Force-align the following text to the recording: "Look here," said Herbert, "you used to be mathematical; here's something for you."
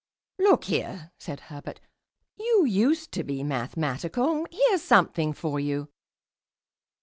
"Look 0.39 0.63
here," 0.63 1.11
said 1.19 1.41
Herbert, 1.41 1.79
"you 2.35 2.65
used 2.65 3.11
to 3.11 3.23
be 3.23 3.43
mathematical; 3.43 4.47
here's 4.51 4.81
something 4.81 5.31
for 5.31 5.59
you." 5.59 5.89